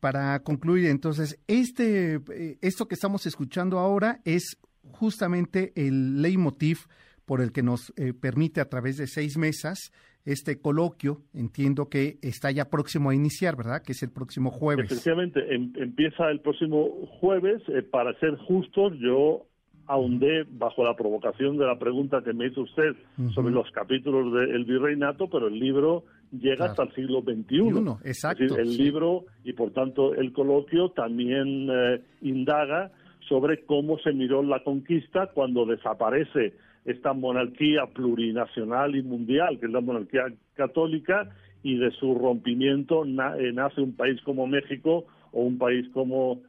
[0.00, 4.58] para concluir, entonces, este, eh, esto que estamos escuchando ahora es
[4.92, 6.86] justamente el leitmotiv
[7.24, 9.92] por el que nos eh, permite a través de seis mesas
[10.24, 13.82] este coloquio, entiendo que está ya próximo a iniciar, ¿verdad?
[13.82, 14.84] Que es el próximo jueves.
[14.90, 17.62] Efectivamente, em, empieza el próximo jueves.
[17.68, 19.46] Eh, para ser justos, yo
[19.86, 22.94] ahondé bajo la provocación de la pregunta que me hizo usted
[23.34, 28.08] sobre los capítulos del virreinato, pero el libro llega hasta el siglo XXI.
[28.08, 28.56] exacto.
[28.56, 32.92] el libro y por tanto el coloquio también eh, indaga
[33.28, 36.54] sobre cómo se miró la conquista cuando desaparece
[36.84, 40.24] esta monarquía plurinacional y mundial, que es la monarquía
[40.54, 41.30] católica,
[41.62, 46.40] y de su rompimiento eh, nace un país como México o un país como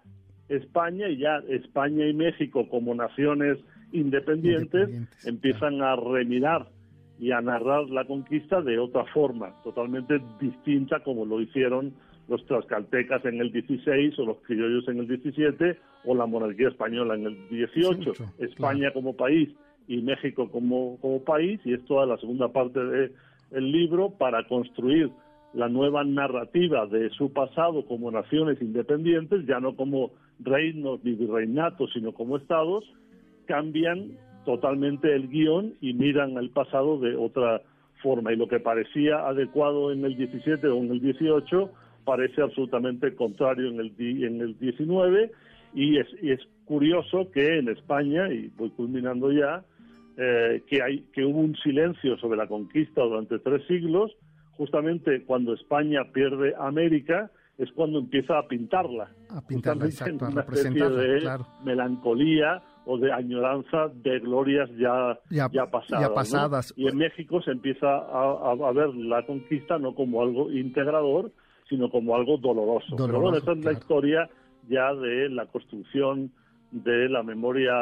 [0.48, 3.58] España, y ya España y México como naciones
[3.92, 4.90] independientes,
[5.26, 6.68] empiezan a remirar
[7.22, 11.94] y a narrar la conquista de otra forma, totalmente distinta como lo hicieron
[12.28, 17.14] los tlaxcaltecas en el 16 o los criollos en el 17 o la monarquía española
[17.14, 18.14] en el 18.
[18.40, 19.50] España como país
[19.88, 23.14] y México como, como país, y es toda la segunda parte del
[23.52, 25.12] el libro para construir
[25.54, 31.92] la nueva narrativa de su pasado como naciones independientes, ya no como reinos ni virreinatos,
[31.94, 32.84] sino como estados,
[33.46, 37.62] cambian totalmente el guion y miran el pasado de otra
[38.02, 38.34] forma.
[38.34, 41.72] Y lo que parecía adecuado en el 17 o en el 18
[42.04, 45.32] parece absolutamente contrario en el, en el 19
[45.74, 49.64] y es, y es curioso que en España, y voy culminando ya,
[50.18, 54.12] eh, que, hay, que hubo un silencio sobre la conquista durante tres siglos,
[54.58, 59.12] justamente cuando España pierde América, es cuando empieza a pintarla.
[59.30, 66.74] A pintarla, exacto, a especie de melancolía o de añoranza de glorias ya, ya, pasadas.
[66.76, 71.32] Y en México se empieza a, a, ver la conquista no como algo integrador,
[71.70, 72.96] sino como algo doloroso.
[72.96, 74.30] Pero bueno, esa es la historia
[74.68, 76.32] ya de la construcción
[76.72, 77.74] de la memoria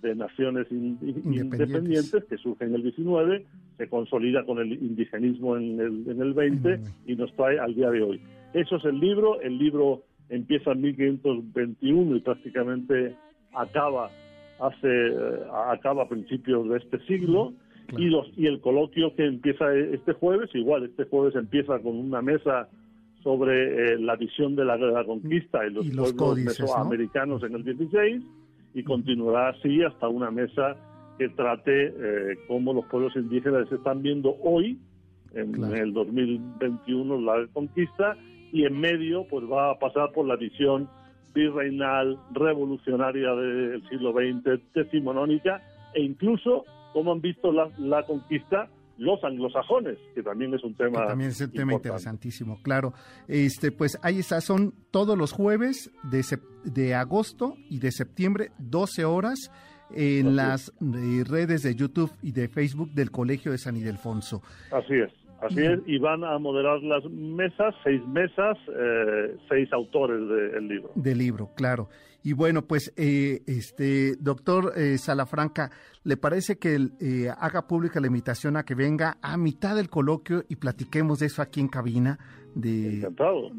[0.00, 2.24] de naciones independientes.
[2.24, 3.46] que surge en el 19,
[3.76, 7.90] se consolida con el indigenismo en el, en el 20 y nos trae al día
[7.90, 8.22] de hoy.
[8.54, 13.14] Eso es el libro, el libro empieza en 1521 y prácticamente
[13.54, 14.10] acaba
[14.60, 17.52] hace eh, acaba a principios de este siglo
[17.96, 22.20] y los y el coloquio que empieza este jueves igual este jueves empieza con una
[22.20, 22.68] mesa
[23.22, 28.22] sobre eh, la visión de la, conquista y los, pueblos mesoamericanos en el 16
[28.74, 30.76] y continuará así hasta una mesa
[31.18, 34.78] que trate eh, cómo los pueblos indígenas se están viendo hoy,
[35.34, 38.16] en, el 2021, la conquista,
[38.52, 40.88] y en medio pues va a pasar por la visión
[41.34, 45.62] virreinal, revolucionaria del siglo XX, decimonónica,
[45.94, 48.68] e incluso cómo han visto la, la conquista
[48.98, 51.06] los anglosajones, que también es un tema.
[51.06, 52.92] también es un tema interesantísimo, claro.
[53.28, 56.24] Este, pues ahí está, son todos los jueves de,
[56.64, 59.52] de agosto y de septiembre, 12 horas
[59.94, 64.42] en las eh, redes de YouTube y de Facebook del Colegio de San Ildefonso.
[64.72, 65.12] Así es.
[65.40, 70.90] Así es, y van a moderar las mesas, seis mesas, eh, seis autores del libro.
[70.96, 71.88] Del libro, claro.
[72.22, 75.70] Y bueno, pues, eh, este, doctor eh, Salafranca,
[76.02, 80.44] ¿le parece que eh, haga pública la invitación a que venga a mitad del coloquio
[80.48, 82.18] y platiquemos de eso aquí en cabina?
[82.54, 83.50] De, Encantado.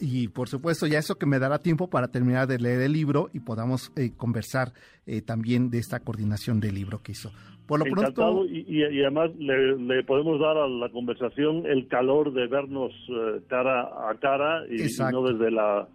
[0.00, 3.30] Y por supuesto, ya eso que me dará tiempo para terminar de leer el libro
[3.32, 4.72] y podamos conversar
[5.26, 7.30] también de esta coordinación del libro que hizo.
[7.68, 8.50] Por lo Encantado, pronto...
[8.50, 12.92] y, además le, podemos dar a la conversación el calor de vernos
[13.48, 15.86] cara a cara y no desde la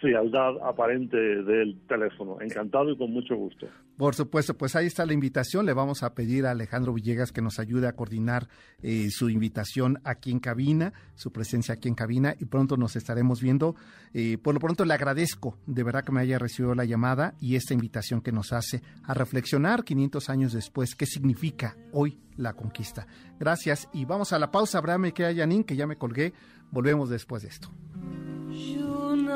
[0.00, 2.40] frialdad aparente del teléfono.
[2.40, 3.66] Encantado y con mucho gusto.
[3.96, 5.66] Por supuesto, pues ahí está la invitación.
[5.66, 8.48] Le vamos a pedir a Alejandro Villegas que nos ayude a coordinar
[8.82, 13.40] eh, su invitación aquí en cabina, su presencia aquí en cabina y pronto nos estaremos
[13.40, 13.74] viendo.
[14.14, 17.56] Eh, por lo pronto le agradezco de verdad que me haya recibido la llamada y
[17.56, 23.06] esta invitación que nos hace a reflexionar 500 años después qué significa hoy la conquista.
[23.38, 24.78] Gracias y vamos a la pausa.
[24.78, 26.32] Abraham que Yanin, que ya me colgué.
[26.70, 27.70] Volvemos después de esto.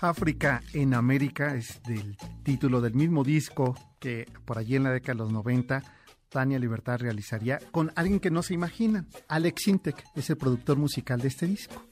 [0.00, 5.14] África en América es del título del mismo disco que por allí en la década
[5.14, 5.82] de los 90
[6.28, 9.08] Tania Libertad realizaría con alguien que no se imaginan.
[9.28, 11.82] Alex Sintek es el productor musical de este disco.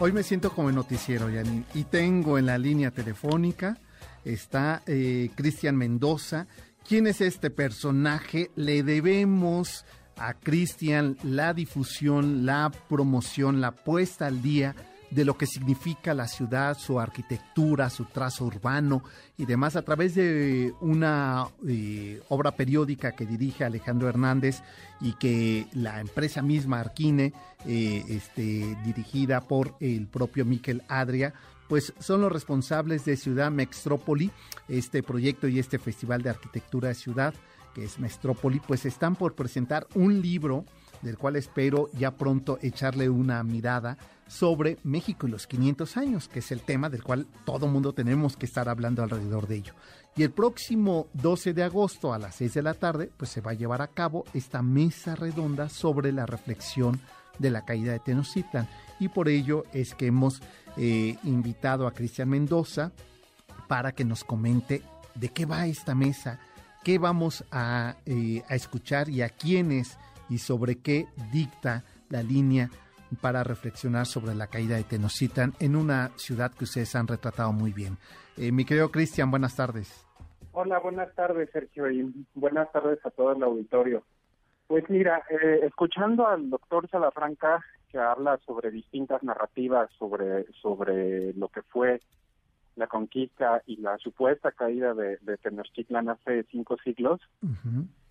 [0.00, 3.78] Hoy me siento como en noticiero, Yanin, y tengo en la línea telefónica
[4.24, 6.46] está eh, Cristian Mendoza.
[6.86, 8.50] ¿Quién es este personaje?
[8.56, 9.84] Le debemos
[10.16, 14.74] a Cristian la difusión, la promoción, la puesta al día
[15.14, 19.04] de lo que significa la ciudad, su arquitectura, su trazo urbano
[19.38, 24.62] y demás a través de una eh, obra periódica que dirige Alejandro Hernández
[25.00, 27.32] y que la empresa misma Arquine,
[27.64, 31.32] eh, este, dirigida por el propio Miquel Adria,
[31.68, 34.30] pues son los responsables de Ciudad Mextrópoli,
[34.68, 37.34] este proyecto y este Festival de Arquitectura de Ciudad,
[37.74, 40.64] que es Mextrópoli, pues están por presentar un libro
[41.02, 46.38] del cual espero ya pronto echarle una mirada sobre México y los 500 años, que
[46.38, 49.74] es el tema del cual todo mundo tenemos que estar hablando alrededor de ello.
[50.16, 53.50] Y el próximo 12 de agosto a las 6 de la tarde, pues se va
[53.50, 57.00] a llevar a cabo esta mesa redonda sobre la reflexión
[57.38, 58.68] de la caída de Tenochtitlan.
[59.00, 60.42] Y por ello es que hemos
[60.76, 62.92] eh, invitado a Cristian Mendoza
[63.68, 64.82] para que nos comente
[65.14, 66.38] de qué va esta mesa,
[66.82, 72.70] qué vamos a, eh, a escuchar y a quiénes y sobre qué dicta la línea
[73.20, 77.72] para reflexionar sobre la caída de Tenochtitlan en una ciudad que ustedes han retratado muy
[77.72, 77.96] bien.
[78.36, 80.04] Eh, mi querido Cristian, buenas tardes.
[80.52, 84.04] Hola, buenas tardes, Sergio, y buenas tardes a todo el auditorio.
[84.74, 91.46] Pues mira, eh, escuchando al doctor Salafranca, que habla sobre distintas narrativas sobre, sobre lo
[91.46, 92.00] que fue
[92.74, 97.20] la conquista y la supuesta caída de, de Tenochtitlan hace cinco siglos,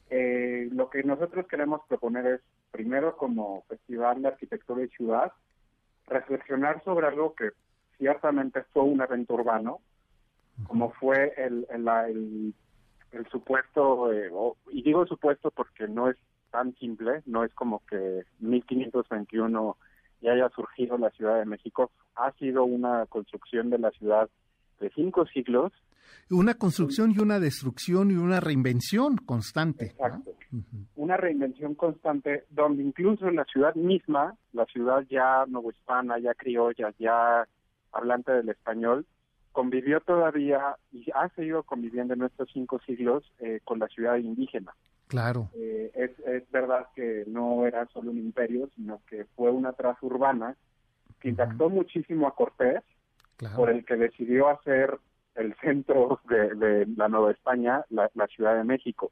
[0.10, 2.42] eh, lo que nosotros queremos proponer es,
[2.72, 5.34] primero como Festival de Arquitectura y Ciudad,
[6.08, 7.50] reflexionar sobre algo que
[7.98, 9.82] ciertamente fue un evento urbano,
[10.66, 12.54] como fue el, el,
[13.12, 14.32] el, supuesto, eh,
[14.72, 16.16] y digo supuesto porque no es
[16.54, 19.78] tan simple, no es como que 1521
[20.22, 24.30] ya haya surgido la Ciudad de México, ha sido una construcción de la ciudad
[24.80, 25.74] de cinco siglos
[26.30, 29.88] una construcción y una destrucción y una reinvención constante.
[29.88, 30.32] Exacto.
[30.96, 36.94] Una reinvención constante donde incluso en la ciudad misma, la ciudad ya novohispana, ya criolla,
[37.00, 37.48] ya
[37.92, 39.06] hablante del español,
[39.52, 44.74] convivió todavía y ha seguido conviviendo en estos cinco siglos eh, con la ciudad indígena.
[45.08, 45.50] Claro.
[45.56, 50.06] Eh, es, es, verdad que no era solo un imperio, sino que fue una traza
[50.06, 50.56] urbana
[51.20, 52.84] que impactó muchísimo a Cortés,
[53.56, 54.98] por el que decidió hacer
[55.36, 59.12] el centro de, la Nueva España, la, Ciudad de México.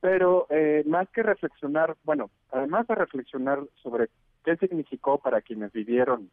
[0.00, 4.08] Pero eh, más que reflexionar, bueno, además de reflexionar sobre
[4.44, 6.30] qué significó para quienes vivieron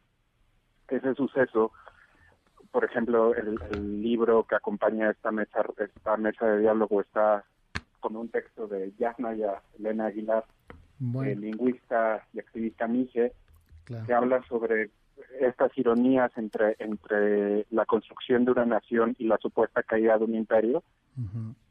[0.88, 1.72] ese suceso,
[2.70, 7.44] por ejemplo, el, libro que acompaña esta mesa, esta mesa de diálogo está
[8.04, 10.44] con un texto de Yasnaya Elena Aguilar,
[11.00, 13.32] lingüista y activista mije,
[13.86, 14.90] que habla sobre
[15.40, 20.34] estas ironías entre, entre la construcción de una nación y la supuesta caída de un
[20.34, 20.82] imperio.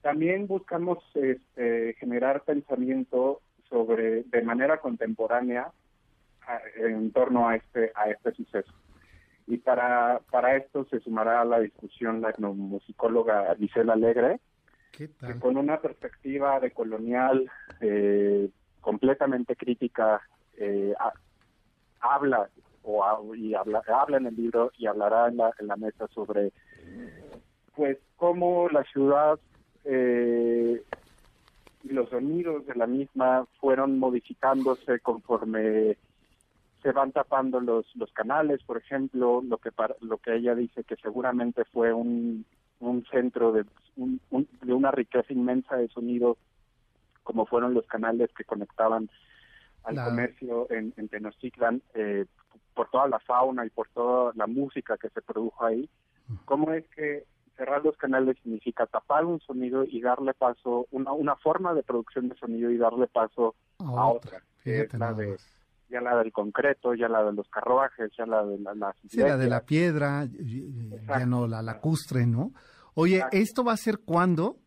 [0.02, 5.72] También buscamos este, generar pensamiento sobre, de manera contemporánea,
[6.78, 8.74] en torno a este, a este suceso.
[9.46, 14.40] Y para, para esto se sumará a la discusión la etnomusicóloga Gisela Alegre,
[14.94, 17.50] que con una perspectiva de colonial
[17.82, 20.22] eh, completamente crítica
[20.58, 20.94] eh,
[22.00, 22.48] habla
[22.84, 26.52] o y habla, habla en el libro y hablará en la, en la mesa sobre
[27.76, 29.40] pues cómo la ciudad
[29.86, 30.84] eh,
[31.84, 35.98] y los sonidos de la misma fueron modificándose conforme
[36.84, 38.62] se van tapando los los canales.
[38.64, 39.72] Por ejemplo lo que
[40.02, 42.46] lo que ella dice que seguramente fue un,
[42.90, 43.66] un centro de
[43.96, 46.38] de una riqueza inmensa de sonido
[47.24, 49.10] como fueron los canales que conectaban
[49.84, 52.26] al comercio en, en Tenochtitlan eh,
[52.74, 55.90] por toda la fauna y por toda la música que se produjo ahí,
[56.46, 57.26] cómo es que
[57.56, 62.30] cerrar los canales significa tapar un sonido y darle paso, una, una forma de producción
[62.30, 64.42] de sonido y darle paso a, otra.
[64.64, 65.38] que es la de
[65.90, 69.38] ya la del concreto, ya la de los carruajes, ya la de la, sí, la
[69.38, 72.52] de la piedra, ya no la lacustre, ¿no?
[72.96, 74.58] Oye, ¿esto va a ser cuándo?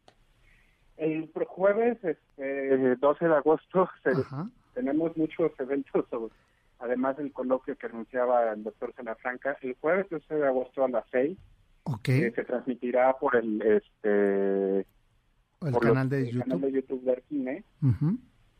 [0.96, 3.88] El jueves, este, 12 de agosto,
[4.74, 6.04] tenemos muchos eventos,
[6.78, 9.56] además del coloquio que anunciaba el doctor Franca.
[9.60, 11.38] El jueves 12 de agosto a las 6
[11.84, 12.30] okay.
[12.30, 14.86] se transmitirá por el este
[15.62, 16.42] el, canal, de YouTube.
[16.42, 17.64] canal de YouTube de Arquine.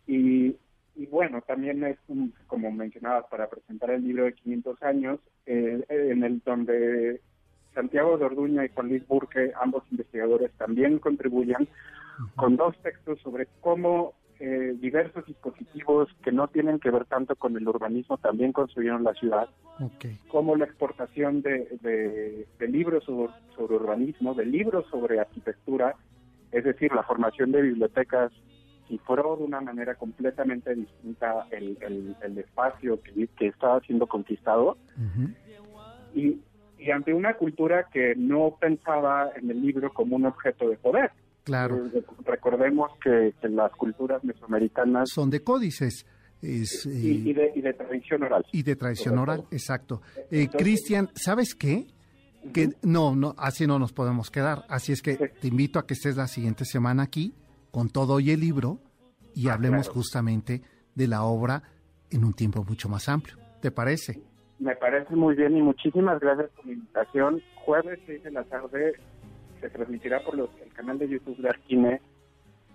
[0.07, 0.57] y,
[0.95, 1.99] y bueno, también es,
[2.47, 7.21] como mencionabas, para presentar el libro de 500 años, eh, en el donde
[7.77, 11.69] Santiago de Orduña y Juan Luis Burque, ambos investigadores, también contribuyan
[12.35, 17.55] con dos textos sobre cómo eh, diversos dispositivos que no tienen que ver tanto con
[17.55, 19.49] el urbanismo también construyeron la ciudad,
[19.79, 20.19] okay.
[20.29, 21.79] como la exportación de,
[22.59, 25.97] de, libros sobre, sobre, urbanismo, de libros sobre arquitectura,
[26.53, 28.33] es decir, la formación de bibliotecas
[28.89, 31.77] cifró de una manera completamente distinta el,
[32.23, 34.79] el, espacio que, que, estaba siendo conquistado.
[36.15, 36.41] y,
[36.79, 41.11] y ante una cultura que no pensaba en el libro como un objeto de poder.
[41.45, 41.87] Claro.
[41.87, 45.11] Eh, recordemos que, las culturas mesoamericanas...
[45.11, 46.07] Son de códices.
[46.43, 48.45] Es, y, de, y, de, tradición oral.
[48.53, 50.03] Y de tradición oral, exacto.
[50.31, 51.87] Eh, Cristian, ¿sabes qué?
[52.53, 54.65] Que no, no, así no nos podemos quedar.
[54.69, 57.35] Así es que te invito a que estés la siguiente semana aquí
[57.71, 58.81] con todo y el libro
[59.35, 60.63] y ah, hablemos justamente
[60.95, 61.63] de la obra
[62.11, 63.37] en un tiempo mucho más amplio.
[63.61, 64.21] ¿Te parece?
[64.59, 67.43] Me parece muy bien y muchísimas gracias por la invitación.
[67.57, 68.95] Jueves 6 de la tarde
[69.61, 72.01] se transmitirá por los, el canal de YouTube de Arquine.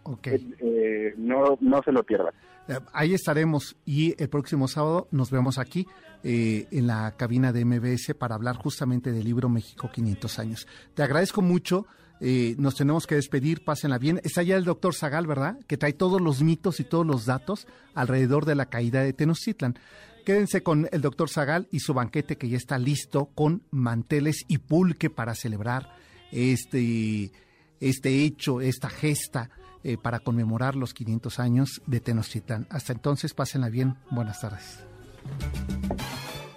[0.03, 0.33] Okay.
[0.35, 2.33] Eh, eh, no, no se lo pierdan.
[2.67, 5.87] Eh, ahí estaremos y el próximo sábado nos vemos aquí
[6.23, 10.67] en la cabina de MBS para hablar justamente del libro México 500 años.
[10.93, 11.87] Te agradezco mucho.
[12.19, 14.21] nos tenemos que despedir, pásenla bien.
[14.23, 15.57] Está ya el doctor Zagal, ¿verdad?
[15.67, 19.79] Que trae todos los mitos y todos los datos alrededor de la caída de Tenochtitlan.
[20.25, 24.59] Quédense con el doctor Zagal y su banquete que ya está listo con manteles y
[24.59, 25.95] pulque para celebrar
[26.31, 27.31] este,
[27.79, 29.49] este hecho, esta gesta
[29.83, 32.67] eh, para conmemorar los 500 años de Tenochtitlan.
[32.69, 33.97] Hasta entonces, pásenla bien.
[34.11, 34.79] Buenas tardes.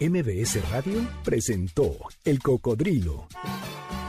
[0.00, 3.28] MBS Radio presentó El Cocodrilo.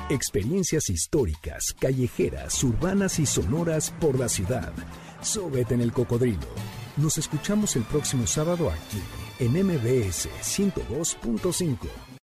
[0.09, 4.73] Experiencias históricas, callejeras, urbanas y sonoras por la ciudad.
[5.21, 6.47] Súbete en el cocodrilo.
[6.97, 9.01] Nos escuchamos el próximo sábado aquí
[9.39, 12.04] en MBS 102.5.